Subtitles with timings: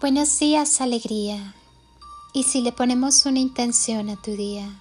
[0.00, 1.56] Buenos días, alegría.
[2.32, 4.78] Y si le ponemos una intención a tu día,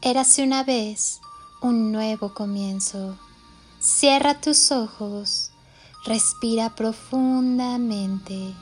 [0.00, 1.20] érase una vez
[1.60, 3.18] un nuevo comienzo.
[3.78, 5.50] Cierra tus ojos,
[6.06, 8.54] respira profundamente,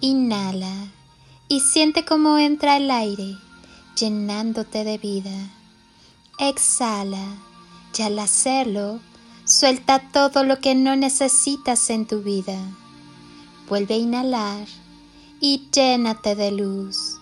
[0.00, 0.88] inhala
[1.46, 3.38] y siente cómo entra el aire
[3.94, 5.52] llenándote de vida.
[6.40, 7.36] Exhala
[7.96, 8.98] y al hacerlo,
[9.44, 12.58] suelta todo lo que no necesitas en tu vida.
[13.68, 14.66] Vuelve a inhalar
[15.40, 17.18] y llénate de luz.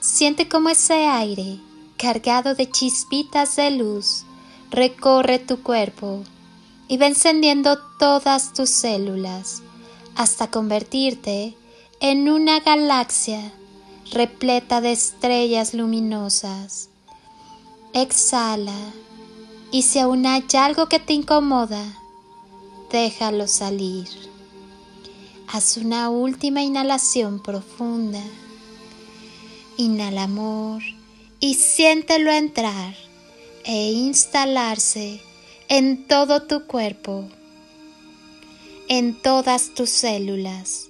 [0.00, 1.58] Siente como ese aire,
[1.96, 4.24] cargado de chispitas de luz,
[4.70, 6.22] recorre tu cuerpo
[6.88, 9.62] y va encendiendo todas tus células
[10.14, 11.56] hasta convertirte
[12.00, 13.52] en una galaxia
[14.12, 16.88] repleta de estrellas luminosas.
[17.92, 18.78] Exhala
[19.70, 21.84] y si aún hay algo que te incomoda,
[22.90, 24.06] déjalo salir.
[25.48, 28.22] Haz una última inhalación profunda.
[29.76, 30.82] Inhala amor
[31.38, 32.94] y siéntelo entrar
[33.64, 35.20] e instalarse
[35.68, 37.28] en todo tu cuerpo,
[38.88, 40.88] en todas tus células,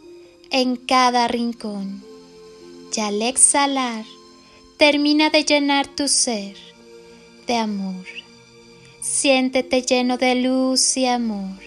[0.50, 2.02] en cada rincón.
[2.96, 4.06] Y al exhalar,
[4.78, 6.56] termina de llenar tu ser
[7.46, 8.06] de amor.
[9.02, 11.58] Siéntete lleno de luz y amor.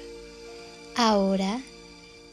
[0.96, 1.62] Ahora,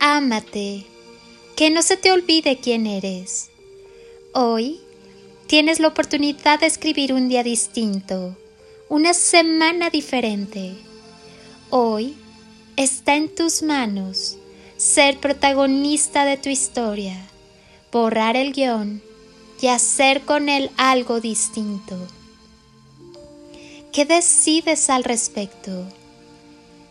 [0.00, 0.86] ámate,
[1.56, 3.50] que no se te olvide quién eres.
[4.32, 4.80] Hoy
[5.46, 8.36] tienes la oportunidad de escribir un día distinto,
[8.88, 10.74] una semana diferente.
[11.68, 12.16] Hoy
[12.76, 14.38] está en tus manos
[14.78, 17.28] ser protagonista de tu historia,
[17.92, 19.02] borrar el guion
[19.60, 21.96] y hacer con él algo distinto.
[23.92, 25.84] ¿Qué decides al respecto?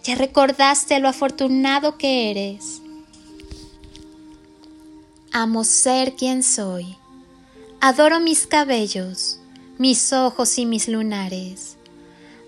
[0.04, 2.82] ¿Ya recordaste lo afortunado que eres?
[5.32, 6.98] Amo ser quien soy.
[7.82, 9.40] Adoro mis cabellos,
[9.78, 11.78] mis ojos y mis lunares.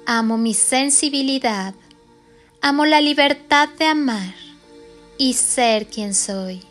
[0.07, 1.75] Amo mi sensibilidad.
[2.59, 4.33] Amo la libertad de amar
[5.19, 6.63] y ser quien soy.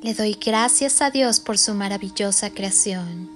[0.00, 3.28] Le doy gracias a Dios por su maravillosa creación.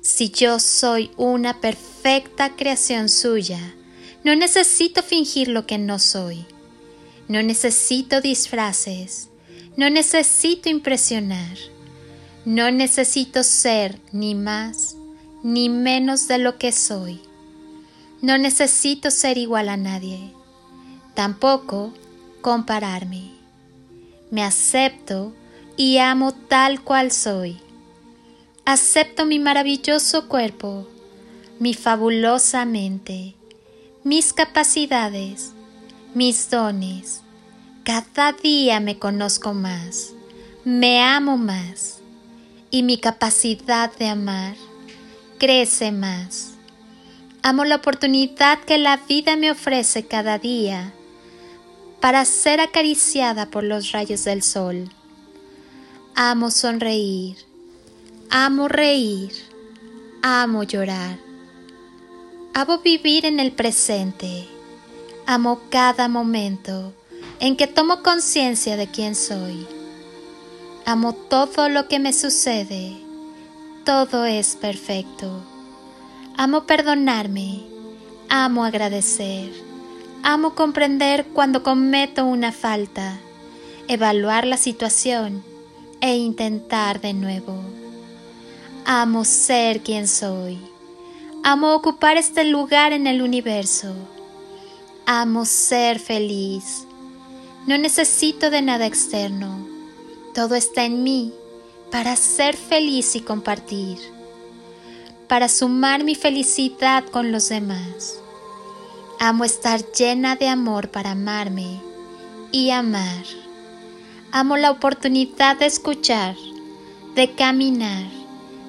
[0.00, 3.74] Si yo soy una perfecta creación suya,
[4.22, 6.46] no necesito fingir lo que no soy.
[7.26, 9.28] No necesito disfraces
[9.76, 11.56] no necesito impresionar.
[12.44, 14.96] No necesito ser ni más
[15.42, 17.20] ni menos de lo que soy.
[18.22, 20.32] No necesito ser igual a nadie.
[21.14, 21.92] Tampoco
[22.40, 23.30] compararme.
[24.30, 25.32] Me acepto
[25.76, 27.60] y amo tal cual soy.
[28.64, 30.88] Acepto mi maravilloso cuerpo,
[31.60, 33.36] mi fabulosa mente,
[34.02, 35.52] mis capacidades,
[36.14, 37.22] mis dones,
[37.86, 40.12] cada día me conozco más,
[40.64, 42.00] me amo más
[42.68, 44.56] y mi capacidad de amar
[45.38, 46.54] crece más.
[47.44, 50.92] Amo la oportunidad que la vida me ofrece cada día
[52.00, 54.90] para ser acariciada por los rayos del sol.
[56.16, 57.36] Amo sonreír,
[58.30, 59.30] amo reír,
[60.22, 61.18] amo llorar.
[62.52, 64.48] Amo vivir en el presente,
[65.24, 66.92] amo cada momento
[67.40, 69.66] en que tomo conciencia de quién soy.
[70.84, 72.96] Amo todo lo que me sucede,
[73.84, 75.42] todo es perfecto.
[76.36, 77.62] Amo perdonarme,
[78.28, 79.50] amo agradecer,
[80.22, 83.18] amo comprender cuando cometo una falta,
[83.88, 85.42] evaluar la situación
[86.00, 87.58] e intentar de nuevo.
[88.84, 90.58] Amo ser quien soy.
[91.42, 93.92] Amo ocupar este lugar en el universo.
[95.06, 96.85] Amo ser feliz.
[97.66, 99.66] No necesito de nada externo.
[100.34, 101.32] Todo está en mí
[101.90, 103.98] para ser feliz y compartir,
[105.26, 108.20] para sumar mi felicidad con los demás.
[109.18, 111.80] Amo estar llena de amor para amarme
[112.52, 113.24] y amar.
[114.30, 116.36] Amo la oportunidad de escuchar,
[117.16, 118.06] de caminar,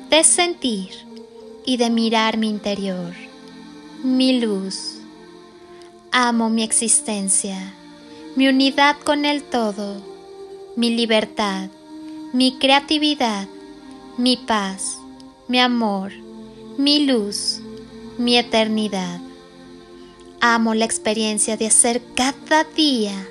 [0.10, 0.90] de sentir
[1.66, 3.14] y de mirar mi interior,
[4.04, 4.96] mi luz.
[6.12, 7.76] Amo mi existencia
[8.38, 10.00] mi unidad con el todo,
[10.76, 11.72] mi libertad,
[12.34, 13.48] mi creatividad,
[14.20, 15.00] mi paz,
[15.48, 16.12] mi amor,
[16.78, 17.62] mi luz,
[18.20, 19.20] mi eternidad.
[20.40, 23.28] Amo la experiencia de hacer cada día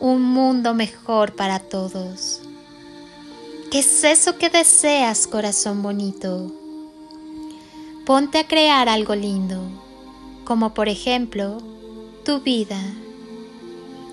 [0.00, 2.40] un mundo mejor para todos.
[3.70, 6.50] ¿Qué es eso que deseas, corazón bonito?
[8.06, 9.60] Ponte a crear algo lindo,
[10.46, 11.58] como por ejemplo
[12.24, 12.80] tu vida.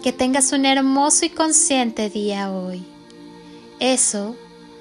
[0.06, 2.84] Que tengas un hermoso y consciente día hoy.
[3.80, 4.36] Eso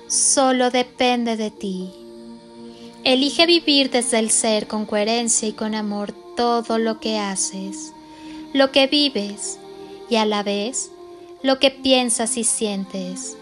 [0.07, 1.89] solo depende de ti.
[3.05, 7.95] Elige vivir desde el ser con coherencia y con amor todo lo que haces,
[8.53, 9.59] lo que vives
[10.11, 10.91] y a la vez
[11.43, 13.35] lo que piensas y sientes,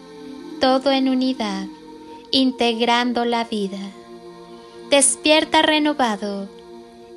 [0.61, 1.67] todo en unidad,
[2.31, 3.81] integrando la vida
[4.89, 6.49] despierta renovado,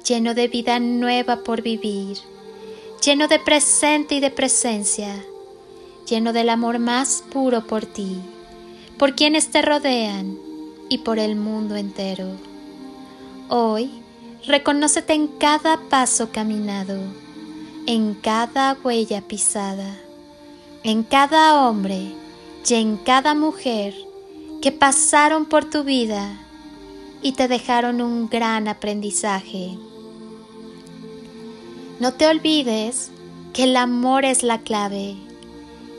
[0.07, 2.17] lleno de vida nueva por vivir,
[3.01, 5.23] lleno de presente y de presencia,
[6.07, 8.17] lleno del amor más puro por ti,
[8.97, 10.37] por quienes te rodean
[10.89, 12.27] y por el mundo entero.
[13.49, 13.91] Hoy,
[14.45, 16.97] reconócete en cada paso caminado,
[17.85, 19.95] en cada huella pisada,
[20.83, 22.13] en cada hombre
[22.67, 23.93] y en cada mujer
[24.61, 26.39] que pasaron por tu vida
[27.21, 29.77] y te dejaron un gran aprendizaje.
[31.99, 33.09] No te olvides
[33.53, 35.15] que el amor es la clave,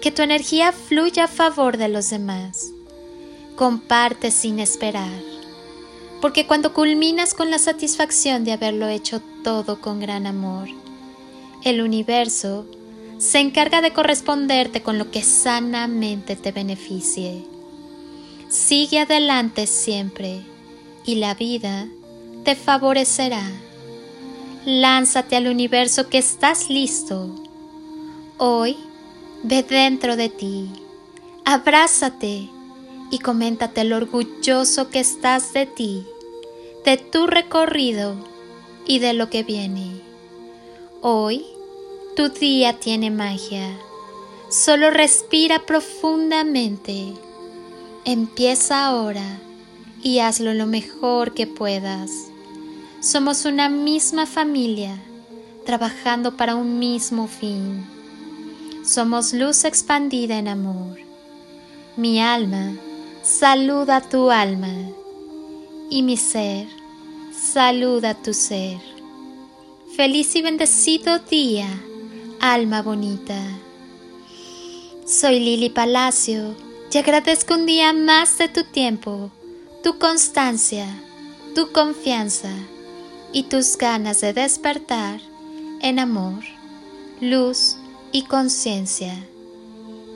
[0.03, 2.71] que tu energía fluya a favor de los demás.
[3.57, 5.19] Comparte sin esperar,
[6.21, 10.69] porque cuando culminas con la satisfacción de haberlo hecho todo con gran amor,
[11.65, 12.67] el universo
[13.17, 17.47] se encarga de corresponderte con lo que sanamente te beneficie.
[18.51, 20.43] Sigue adelante siempre
[21.07, 21.89] y la vida
[22.45, 23.43] te favorecerá.
[24.67, 27.31] Lánzate al universo que estás listo.
[28.37, 28.77] Hoy
[29.45, 30.69] ve dentro de ti,
[31.45, 32.49] abrázate
[33.13, 36.05] y coméntate lo orgulloso que estás de ti,
[36.85, 38.17] de tu recorrido
[38.85, 40.01] y de lo que viene.
[41.01, 41.47] Hoy
[42.17, 43.79] tu día tiene magia.
[44.49, 47.13] Solo respira profundamente.
[48.05, 49.39] Empieza ahora
[50.03, 52.33] y hazlo lo mejor que puedas.
[53.07, 54.99] Somos una misma familia,
[55.65, 57.87] trabajando para un mismo fin.
[58.85, 60.99] Somos luz expandida en amor.
[61.97, 62.73] Mi alma
[63.23, 64.75] saluda a tu alma
[65.89, 66.67] y mi ser
[67.33, 68.81] saluda a tu ser.
[69.95, 71.69] Feliz y bendecido día,
[72.41, 73.41] alma bonita.
[75.07, 76.57] Soy Lili Palacio
[76.91, 79.31] y agradezco un día más de tu tiempo
[79.85, 80.89] tu constancia,
[81.55, 82.51] tu confianza
[83.37, 85.21] y tus ganas de despertar
[85.83, 86.43] en amor,
[87.21, 87.77] luz
[88.11, 89.13] y conciencia.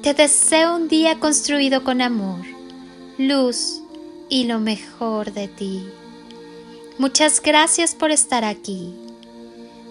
[0.02, 2.40] Te deseo un día construido con amor,
[3.18, 3.82] luz
[4.30, 5.86] y lo mejor de ti.
[6.96, 8.94] Muchas gracias por estar aquí.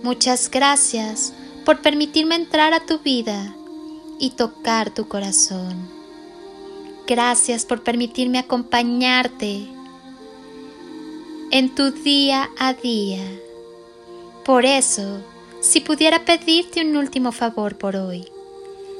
[0.01, 1.31] Muchas gracias
[1.65, 3.53] por permitirme entrar a tu vida
[4.17, 5.87] y tocar tu corazón.
[7.05, 9.69] Gracias por permitirme acompañarte
[11.51, 13.23] en tu día a día.
[14.45, 15.19] Por eso,
[15.61, 18.27] si pudiera pedirte un último favor por hoy,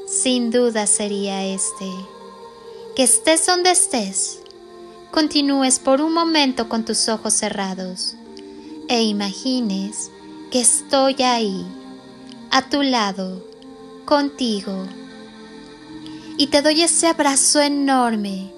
[0.08, 1.90] sin duda sería este.
[2.96, 4.42] Que estés donde estés,
[5.12, 8.16] continúes por un momento con tus ojos cerrados
[8.88, 10.10] e imagines
[10.52, 11.66] que estoy ahí,
[12.50, 13.46] a tu lado,
[14.06, 14.88] contigo
[16.38, 18.50] y te doy ese abrazo enorme,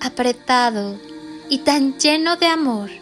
[0.00, 0.96] apretado
[1.48, 3.01] y tan lleno de amor